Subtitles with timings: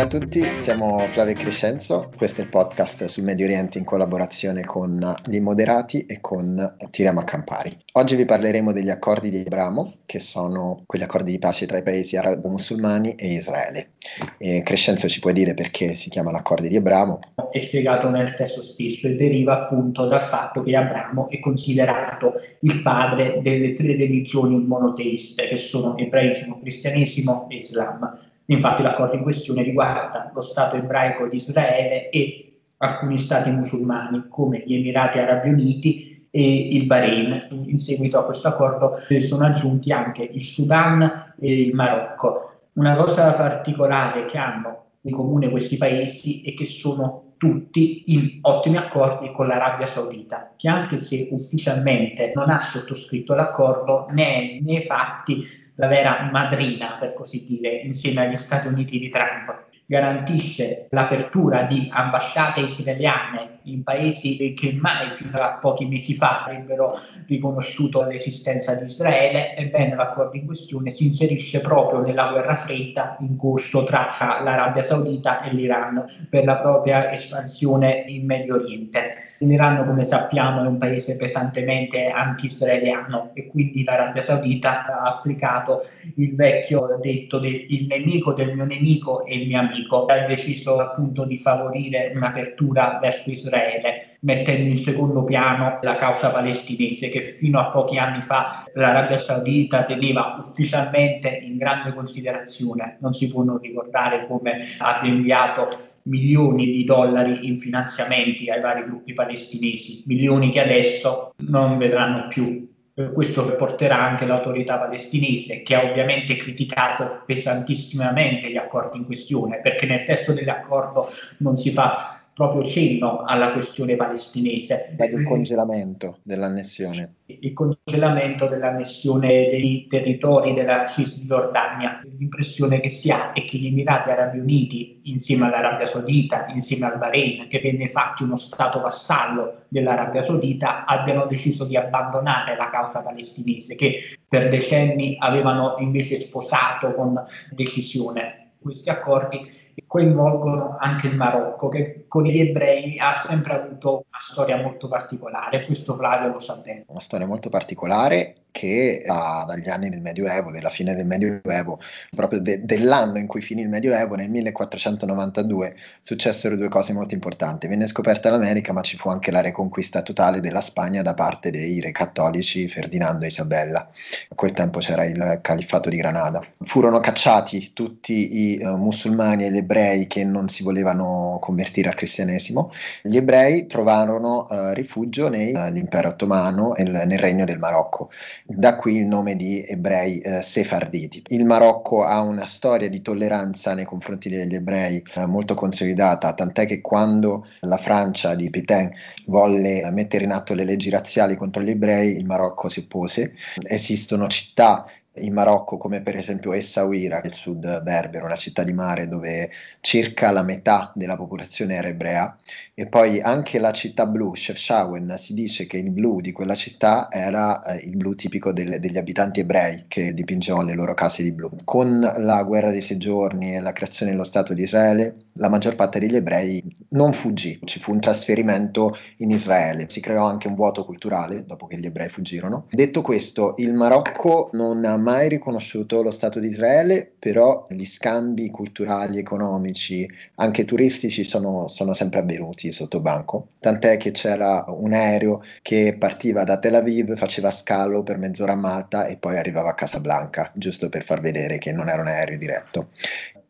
[0.00, 3.84] Buongiorno a tutti, siamo Flavio e Crescenzo, questo è il podcast sul Medio Oriente in
[3.84, 7.76] collaborazione con gli Immoderati e con Tiriamo a Campari.
[7.92, 11.82] Oggi vi parleremo degli accordi di Abramo, che sono quegli accordi di pace tra i
[11.82, 13.90] paesi arabo-musulmani e Israele.
[14.38, 17.18] E Crescenzo ci può dire perché si chiamano accordi di Abramo?
[17.50, 22.80] È spiegato nel testo stesso e deriva appunto dal fatto che Abramo è considerato il
[22.80, 29.62] padre delle tre religioni monoteiste, che sono ebraismo, cristianesimo e islam Infatti l'accordo in questione
[29.62, 36.26] riguarda lo Stato ebraico di Israele e alcuni stati musulmani come gli Emirati Arabi Uniti
[36.30, 37.46] e il Bahrain.
[37.50, 42.62] In seguito a questo accordo sono aggiunti anche il Sudan e il Marocco.
[42.72, 48.76] Una cosa particolare che hanno in comune questi paesi è che sono tutti in ottimi
[48.76, 55.44] accordi con l'Arabia Saudita, che anche se ufficialmente non ha sottoscritto l'accordo, né nei fatti
[55.80, 59.68] la vera madrina, per così dire, insieme agli Stati Uniti di Trump.
[59.90, 66.96] Garantisce l'apertura di ambasciate israeliane in paesi che mai fino a pochi mesi fa avrebbero
[67.26, 73.36] riconosciuto l'esistenza di Israele, ebbene l'accordo in questione si inserisce proprio nella guerra fredda in
[73.36, 74.08] corso tra
[74.44, 79.28] l'Arabia Saudita e l'Iran per la propria espansione in Medio Oriente.
[79.40, 85.80] L'Iran, come sappiamo, è un paese pesantemente anti-israeliano e quindi l'Arabia Saudita ha applicato
[86.16, 89.79] il vecchio detto del nemico del mio nemico è il mio amico.
[89.88, 97.08] Ha deciso appunto di favorire un'apertura verso Israele, mettendo in secondo piano la causa palestinese
[97.08, 102.98] che fino a pochi anni fa l'Arabia Saudita teneva ufficialmente in grande considerazione.
[103.00, 105.68] Non si può non ricordare come abbia inviato
[106.02, 112.69] milioni di dollari in finanziamenti ai vari gruppi palestinesi, milioni che adesso non vedranno più
[113.12, 119.86] questo porterà anche l'autorità palestinese, che ha ovviamente criticato pesantissimamente gli accordi in questione, perché
[119.86, 121.08] nel testo dell'accordo
[121.38, 124.96] non si fa proprio cenno alla questione palestinese.
[124.98, 127.16] Il congelamento dell'annessione.
[127.26, 132.00] Il congelamento dell'annessione dei territori della Cisgiordania.
[132.18, 136.98] L'impressione che si ha è che gli Emirati Arabi Uniti, insieme all'Arabia Saudita, insieme al
[136.98, 143.00] Bahrain, che venne fatto uno stato vassallo dell'Arabia Saudita, abbiano deciso di abbandonare la causa
[143.00, 149.48] palestinese, che per decenni avevano invece sposato con decisione questi accordi
[149.86, 155.64] coinvolgono anche il Marocco, che con gli ebrei ha sempre avuto una storia molto particolare,
[155.64, 156.84] questo Flavio lo sa bene.
[156.86, 161.80] Una storia molto particolare che ha dagli anni del Medioevo, della fine del Medioevo,
[162.14, 167.66] proprio de- dell'anno in cui finì il Medioevo, nel 1492, successero due cose molto importanti.
[167.66, 171.80] Venne scoperta l'America, ma ci fu anche la reconquista totale della Spagna da parte dei
[171.80, 173.88] re cattolici Ferdinando e Isabella.
[174.28, 176.44] A quel tempo c'era il califfato di Granada.
[176.62, 181.94] Furono cacciati tutti i uh, musulmani e gli ebrei che non si volevano convertire al
[181.94, 182.70] cristianesimo.
[183.02, 188.10] Gli ebrei trovarono uh, rifugio nell'impero uh, ottomano e nel regno del Marocco.
[188.52, 191.22] Da qui il nome di ebrei eh, sefarditi.
[191.28, 196.66] Il Marocco ha una storia di tolleranza nei confronti degli ebrei eh, molto consolidata, tant'è
[196.66, 198.90] che quando la Francia di Pétain
[199.26, 203.34] volle mettere in atto le leggi razziali contro gli ebrei, il Marocco si oppose.
[203.62, 204.84] Esistono città
[205.14, 209.50] in Marocco, come per esempio Essaouira, il sud berbero, una città di mare dove
[209.80, 212.36] circa la metà della popolazione era ebrea,
[212.74, 217.08] e poi anche la città blu, Chefchaouen, si dice che il blu di quella città
[217.10, 221.32] era eh, il blu tipico del, degli abitanti ebrei che dipingevano le loro case di
[221.32, 221.50] blu.
[221.64, 225.98] Con la guerra dei soggiorni e la creazione dello Stato di Israele, la maggior parte
[225.98, 230.84] degli ebrei non fuggì, ci fu un trasferimento in Israele, si creò anche un vuoto
[230.84, 232.66] culturale dopo che gli ebrei fuggirono.
[232.70, 238.50] Detto questo, il Marocco non ha mai riconosciuto lo Stato di Israele, però gli scambi
[238.50, 245.42] culturali, economici, anche turistici sono, sono sempre avvenuti sotto banco, tant'è che c'era un aereo
[245.62, 249.74] che partiva da Tel Aviv, faceva scalo per mezz'ora a Malta e poi arrivava a
[249.74, 252.88] Casablanca, giusto per far vedere che non era un aereo diretto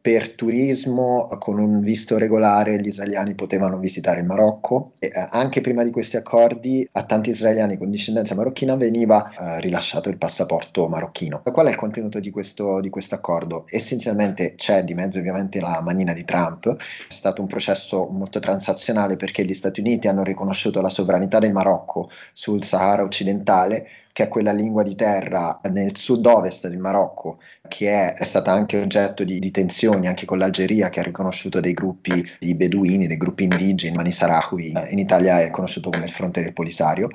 [0.01, 5.61] per turismo con un visto regolare gli israeliani potevano visitare il Marocco e eh, anche
[5.61, 10.89] prima di questi accordi a tanti israeliani con discendenza marocchina veniva eh, rilasciato il passaporto
[10.89, 11.43] marocchino.
[11.43, 13.67] Qual è il contenuto di questo, di questo accordo?
[13.69, 19.17] Essenzialmente c'è di mezzo ovviamente la manina di Trump, è stato un processo molto transazionale
[19.17, 24.29] perché gli Stati Uniti hanno riconosciuto la sovranità del Marocco sul Sahara occidentale che è
[24.29, 29.39] quella lingua di terra nel sud-ovest del Marocco, che è, è stata anche oggetto di,
[29.39, 33.95] di, tensioni anche con l'Algeria, che ha riconosciuto dei gruppi di beduini, dei gruppi indigeni,
[33.95, 37.09] Mani Sarahui, in Italia è conosciuto come il fronte del Polisario.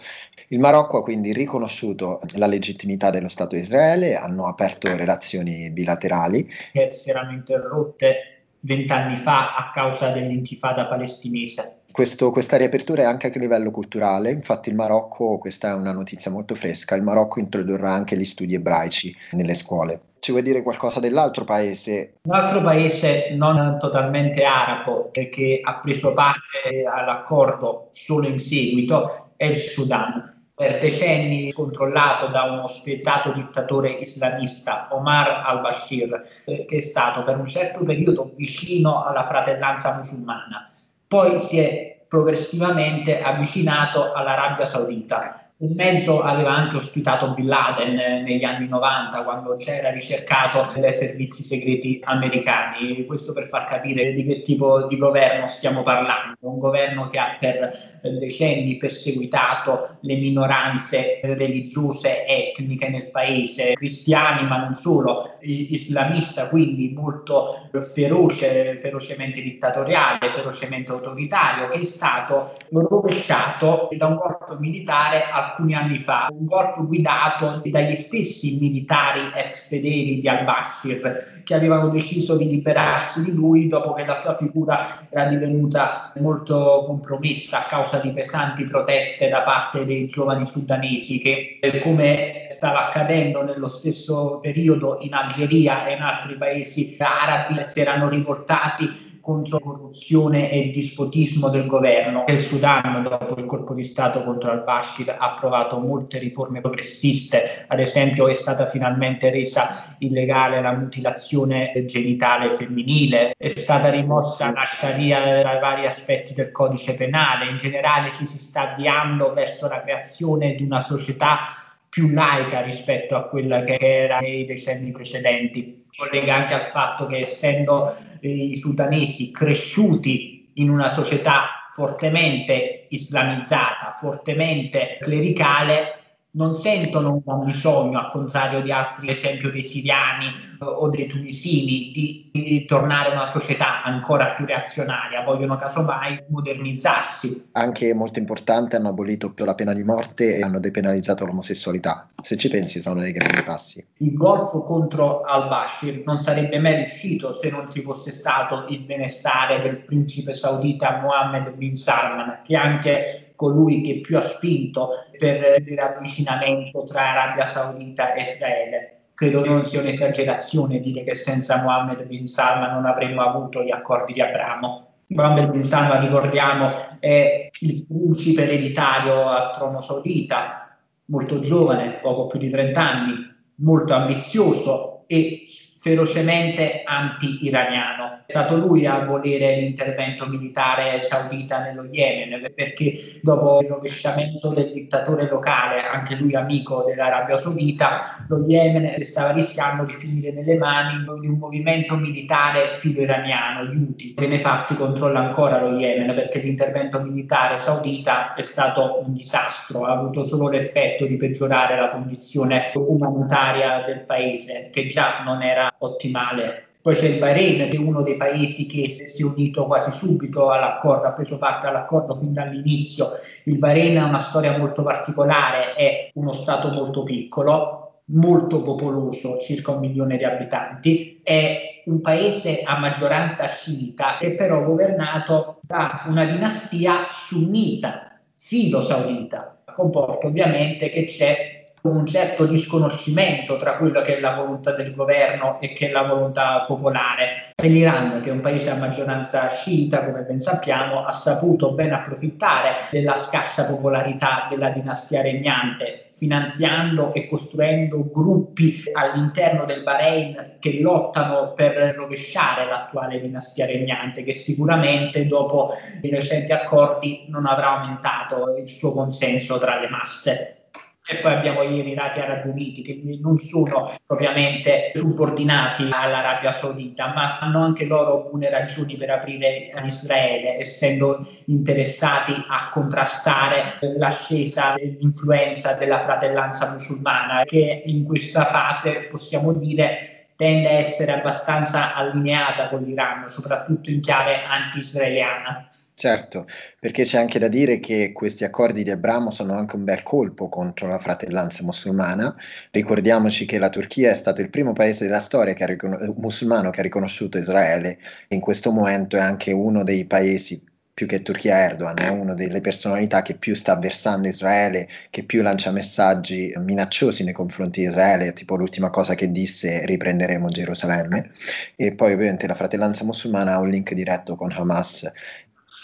[0.50, 6.50] Il Marocco ha quindi riconosciuto la legittimità dello Stato di Israele, hanno aperto relazioni bilaterali.
[6.72, 11.75] Che si erano interrotte vent'anni fa a causa dell'intifada palestinese.
[11.96, 16.30] Questo, questa riapertura è anche a livello culturale, infatti il Marocco, questa è una notizia
[16.30, 20.02] molto fresca, il Marocco introdurrà anche gli studi ebraici nelle scuole.
[20.20, 22.16] Ci vuoi dire qualcosa dell'altro paese?
[22.24, 29.46] Un altro paese non totalmente arabo che ha preso parte all'accordo solo in seguito è
[29.46, 37.24] il Sudan per decenni controllato da uno spietato dittatore islamista, Omar al-Bashir, che è stato
[37.24, 40.70] per un certo periodo vicino alla fratellanza musulmana
[41.16, 48.22] poi si è progressivamente avvicinato all'Arabia Saudita il mezzo aveva anche ospitato Bin Laden eh,
[48.24, 53.06] negli anni 90 quando c'era ricercato dai servizi segreti americani.
[53.06, 56.36] Questo per far capire di che tipo di governo stiamo parlando.
[56.42, 57.72] Un governo che ha per
[58.02, 67.70] decenni perseguitato le minoranze religiose etniche nel paese, cristiani ma non solo, islamista quindi molto
[67.80, 75.74] feroce, ferocemente dittatoriale, ferocemente autoritario, che è stato rovesciato da un corpo militare al alcuni
[75.76, 82.36] anni fa, un corpo guidato dagli stessi militari ex fedeli di al-Bashir che avevano deciso
[82.36, 87.98] di liberarsi di lui dopo che la sua figura era divenuta molto compromessa a causa
[88.00, 94.98] di pesanti proteste da parte dei giovani sudanesi che, come stava accadendo nello stesso periodo
[95.02, 101.50] in Algeria e in altri paesi arabi, si erano rivoltati contro corruzione e il dispotismo
[101.50, 102.26] del governo.
[102.28, 107.80] Il Sudan, dopo il colpo di Stato contro al-Bashir, ha approvato molte riforme progressiste, ad
[107.80, 115.42] esempio è stata finalmente resa illegale la mutilazione genitale femminile, è stata rimossa la Sharia
[115.42, 120.54] dai vari aspetti del codice penale, in generale ci si sta avviando verso la creazione
[120.54, 121.48] di una società
[121.90, 127.20] più laica rispetto a quella che era nei decenni precedenti collega anche al fatto che
[127.20, 136.05] essendo eh, i sudanesi cresciuti in una società fortemente islamizzata, fortemente clericale,
[136.36, 141.08] non sentono un bisogno, al contrario di altri, ad esempio dei siriani eh, o dei
[141.08, 147.50] tunisini, di, di, tornare a una società ancora più reazionaria, vogliono casomai modernizzarsi.
[147.54, 152.08] Anche molto importante, hanno abolito la pena di morte e hanno depenalizzato l'omosessualità.
[152.22, 153.86] Se ci pensi sono dei grandi passi.
[153.98, 159.62] Il golfo contro al-Bashir non sarebbe mai riuscito se non ci fosse stato il benestare
[159.62, 165.78] del principe saudita Mohammed bin Salman, che anche colui che più ha spinto per il
[165.78, 169.00] ravvicinamento tra Arabia Saudita e Israele.
[169.14, 174.14] Credo non sia un'esagerazione dire che senza Mohammed bin Salman non avremmo avuto gli accordi
[174.14, 174.88] di Abramo.
[175.08, 182.40] Mohammed bin Salman, ricordiamo, è il principe ereditario al trono saudita, molto giovane, poco più
[182.40, 183.14] di 30 anni,
[183.58, 185.46] molto ambizioso e
[185.86, 188.24] ferocemente anti-iraniano.
[188.26, 194.72] È stato lui a volere l'intervento militare saudita nello Yemen perché dopo il rovesciamento del
[194.74, 201.04] dittatore locale, anche lui amico dell'Arabia Saudita, lo Yemen stava rischiando di finire nelle mani
[201.20, 204.14] di un movimento militare filo-iraniano, gli Houthi.
[204.16, 210.24] Benefatti controlla ancora lo Yemen perché l'intervento militare saudita è stato un disastro, ha avuto
[210.24, 216.66] solo l'effetto di peggiorare la condizione umanitaria del paese che già non era ottimale.
[216.82, 220.52] Poi c'è il Bahrain, che è uno dei paesi che si è unito quasi subito
[220.52, 223.10] all'accordo, ha preso parte all'accordo fin dall'inizio.
[223.46, 229.72] Il Bahrain ha una storia molto particolare, è uno stato molto piccolo, molto popoloso, circa
[229.72, 236.26] un milione di abitanti, è un paese a maggioranza sciita che però governato da una
[236.26, 239.64] dinastia sunnita, filo-saudita.
[239.74, 241.55] Comporta ovviamente che c'è
[241.90, 246.04] un certo disconoscimento tra quello che è la volontà del governo e che è la
[246.04, 247.54] volontà popolare.
[247.56, 251.94] E l'Iran, che è un paese a maggioranza sciita, come ben sappiamo, ha saputo ben
[251.94, 260.80] approfittare della scarsa popolarità della dinastia regnante, finanziando e costruendo gruppi all'interno del Bahrain che
[260.80, 268.56] lottano per rovesciare l'attuale dinastia regnante, che sicuramente dopo i recenti accordi non avrà aumentato
[268.58, 270.65] il suo consenso tra le masse.
[271.08, 277.38] E poi abbiamo gli Emirati Arabi Uniti che non sono propriamente subordinati all'Arabia Saudita, ma
[277.38, 286.00] hanno anche loro buone ragioni per aprire Israele, essendo interessati a contrastare l'ascesa dell'influenza della
[286.00, 293.28] fratellanza musulmana, che in questa fase possiamo dire tende a essere abbastanza allineata con l'Iran,
[293.30, 295.70] soprattutto in chiave anti-israeliana.
[295.98, 296.46] Certo,
[296.78, 300.50] perché c'è anche da dire che questi accordi di Abramo sono anche un bel colpo
[300.50, 302.36] contro la fratellanza musulmana.
[302.72, 306.82] Ricordiamoci che la Turchia è stato il primo paese della storia che ricon- musulmano che
[306.82, 307.98] ha riconosciuto Israele.
[308.28, 310.62] In questo momento è anche uno dei paesi
[310.96, 315.42] più che Turchia Erdogan, è una delle personalità che più sta avversando Israele, che più
[315.42, 321.34] lancia messaggi minacciosi nei confronti di Israele, tipo l'ultima cosa che disse riprenderemo Gerusalemme,
[321.76, 325.12] e poi ovviamente la fratellanza musulmana ha un link diretto con Hamas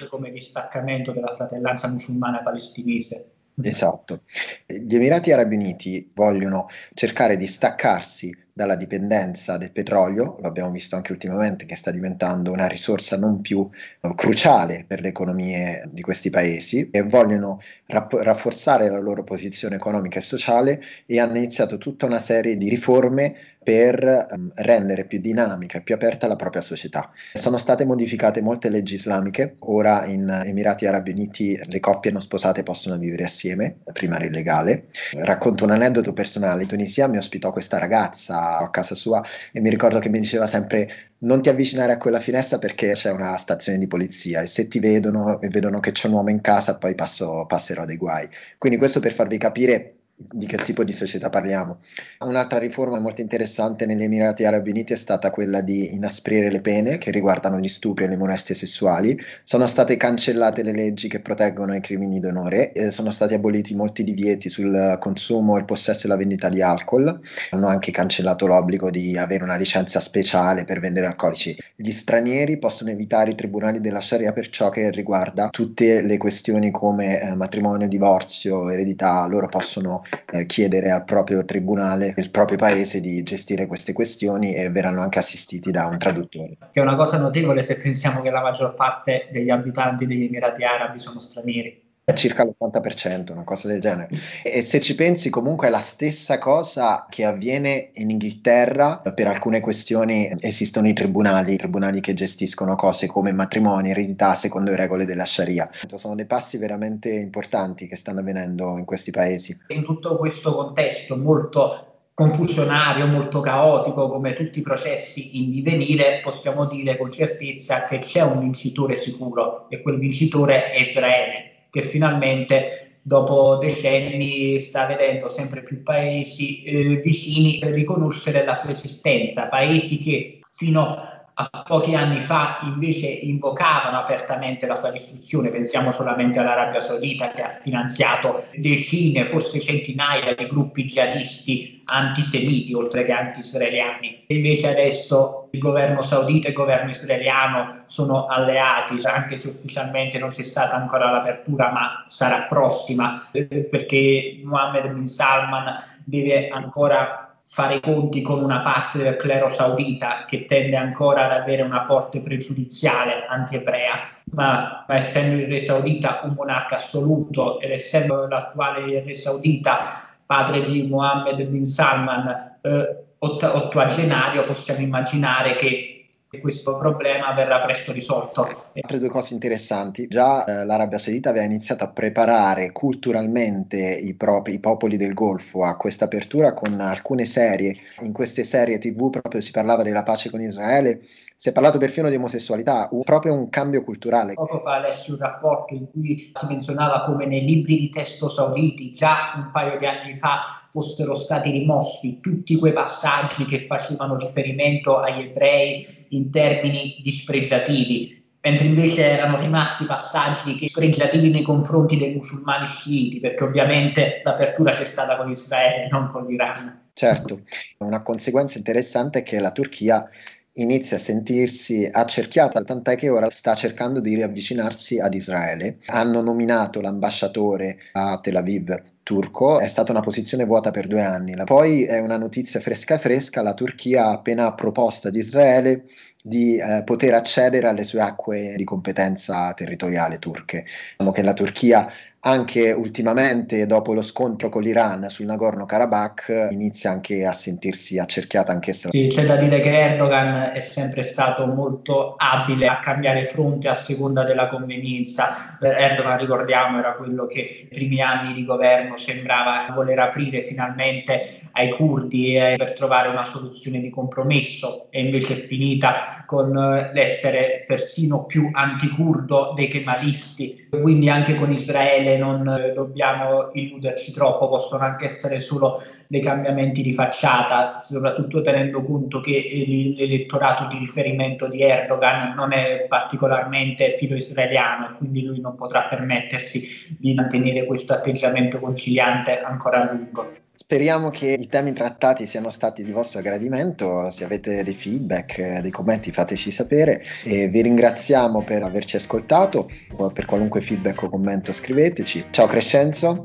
[0.10, 3.31] come distaccamento della fratellanza musulmana palestinese.
[3.62, 4.24] Esatto.
[4.66, 10.96] Gli Emirati Arabi Uniti vogliono cercare di staccarsi dalla dipendenza del petrolio, lo abbiamo visto
[10.96, 16.02] anche ultimamente che sta diventando una risorsa non più uh, cruciale per le economie di
[16.02, 21.78] questi paesi e vogliono rapp- rafforzare la loro posizione economica e sociale e hanno iniziato
[21.78, 26.62] tutta una serie di riforme per um, rendere più dinamica e più aperta la propria
[26.62, 27.12] società.
[27.34, 32.64] Sono state modificate molte leggi islamiche, ora in Emirati Arabi Uniti le coppie non sposate
[32.64, 34.88] possono vivere assieme, prima era illegale.
[35.12, 39.70] Racconto un aneddoto personale, in Tunisia mi ospitò questa ragazza a casa sua e mi
[39.70, 43.78] ricordo che mi diceva sempre non ti avvicinare a quella finestra perché c'è una stazione
[43.78, 46.96] di polizia e se ti vedono e vedono che c'è un uomo in casa poi
[46.96, 48.28] passo, passerò dei guai.
[48.58, 49.98] Quindi questo per farvi capire
[50.30, 51.80] di che tipo di società parliamo.
[52.20, 56.98] Un'altra riforma molto interessante negli Emirati Arabi Uniti è stata quella di inasprire le pene
[56.98, 59.20] che riguardano gli stupri e le molestie sessuali.
[59.44, 64.04] Sono state cancellate le leggi che proteggono i crimini d'onore, e sono stati aboliti molti
[64.04, 67.20] divieti sul consumo, il possesso e la vendita di alcol.
[67.52, 71.58] Hanno anche cancellato l'obbligo di avere una licenza speciale per vendere alcolici.
[71.76, 76.72] Gli stranieri possono evitare i tribunali della Sharia per ciò che riguarda tutte le questioni
[76.72, 79.26] come eh, matrimonio, divorzio, eredità.
[79.26, 84.70] Loro possono eh, chiedere al proprio tribunale del proprio paese di gestire queste questioni e
[84.70, 86.58] verranno anche assistiti da un traduttore.
[86.72, 90.64] Che è una cosa notevole se pensiamo che la maggior parte degli abitanti degli Emirati
[90.64, 94.10] Arabi sono stranieri circa l'80%, una cosa del genere.
[94.44, 99.60] E se ci pensi, comunque è la stessa cosa che avviene in Inghilterra per alcune
[99.60, 100.34] questioni.
[100.40, 105.26] Esistono i tribunali, i tribunali che gestiscono cose come matrimoni, eredità secondo le regole della
[105.26, 105.70] Sharia.
[105.72, 109.58] Sono dei passi veramente importanti che stanno avvenendo in questi paesi.
[109.68, 116.66] In tutto questo contesto molto confusionario, molto caotico come tutti i processi in divenire, possiamo
[116.66, 122.98] dire con certezza che c'è un vincitore sicuro e quel vincitore è Israele che finalmente
[123.02, 130.40] dopo decenni sta vedendo sempre più paesi eh, vicini riconoscere la sua esistenza, paesi che
[130.52, 137.32] fino a pochi anni fa invece invocavano apertamente la sua distruzione, pensiamo solamente all'Arabia Saudita
[137.32, 144.26] che ha finanziato decine, forse centinaia di gruppi jihadisti antisemiti oltre che anti-israeliani.
[144.28, 150.30] Invece adesso il governo saudita e il governo israeliano sono alleati, anche se ufficialmente non
[150.30, 157.76] c'è stata ancora l'apertura, ma sarà prossima, eh, perché Mohammed bin Salman deve ancora fare
[157.76, 162.22] i conti con una parte del clero saudita che tende ancora ad avere una forte
[162.22, 169.16] pregiudiziale anti-ebrea, ma, ma, essendo il re saudita un monarca assoluto ed essendo l'attuale re
[169.16, 169.84] saudita
[170.26, 176.01] padre di Mohammed bin Salman eh, ott- ottuagenario, possiamo immaginare che
[176.40, 178.70] questo problema verrà presto risolto.
[178.74, 184.54] Altre due cose interessanti, già eh, l'Arabia Saudita aveva iniziato a preparare culturalmente i, propri,
[184.54, 189.42] i popoli del Golfo a questa apertura con alcune serie, in queste serie tv proprio
[189.42, 191.02] si parlava della pace con Israele,
[191.42, 194.36] si è parlato perfino di omosessualità, proprio un cambio culturale.
[194.36, 198.92] Poco fa lessi un rapporto in cui si menzionava come nei libri di testo sauditi
[198.92, 205.00] già un paio di anni fa fossero stati rimossi tutti quei passaggi che facevano riferimento
[205.00, 212.14] agli ebrei in termini dispregiativi, mentre invece erano rimasti passaggi che spregiativi nei confronti dei
[212.14, 216.90] musulmani sciiti, perché ovviamente l'apertura c'è stata con Israele, non con l'Iran.
[216.94, 217.42] Certo,
[217.80, 220.08] una conseguenza interessante è che la Turchia
[220.54, 225.78] inizia a sentirsi accerchiata, tant'è che ora sta cercando di riavvicinarsi ad Israele.
[225.86, 231.36] Hanno nominato l'ambasciatore a Tel Aviv turco, è stata una posizione vuota per due anni.
[231.44, 235.86] Poi è una notizia fresca fresca, la Turchia ha appena proposto ad Israele
[236.24, 240.66] di eh, poter accedere alle sue acque di competenza territoriale turche.
[240.98, 241.92] Diciamo che la Turchia
[242.24, 248.90] anche ultimamente dopo lo scontro con l'Iran sul Nagorno-Karabakh inizia anche a sentirsi accerchiata anch'essa.
[248.92, 253.74] Sì, c'è da dire che Erdogan è sempre stato molto abile a cambiare fronte a
[253.74, 255.58] seconda della convenienza.
[255.60, 261.72] Erdogan, ricordiamo, era quello che nei primi anni di governo sembrava voler aprire finalmente ai
[261.72, 266.52] curdi per trovare una soluzione di compromesso e invece è finita con
[266.94, 270.68] l'essere persino più anticurdo dei kemalisti.
[270.70, 276.94] Quindi anche con Israele non dobbiamo illuderci troppo, possono anche essere solo dei cambiamenti di
[276.94, 284.94] facciata, soprattutto tenendo conto che l'elettorato di riferimento di Erdogan non è particolarmente filo-israeliano e
[284.98, 290.41] quindi lui non potrà permettersi di mantenere questo atteggiamento conciliante ancora a lungo.
[290.72, 295.70] Speriamo che i temi trattati siano stati di vostro gradimento, se avete dei feedback, dei
[295.70, 299.70] commenti fateci sapere e vi ringraziamo per averci ascoltato,
[300.14, 302.28] per qualunque feedback o commento scriveteci.
[302.30, 303.22] Ciao Crescenzo.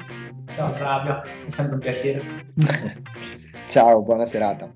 [0.56, 2.22] Ciao Flavio, è sempre un piacere.
[3.68, 4.68] Ciao, buona serata.